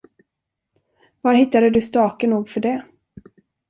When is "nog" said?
2.27-2.49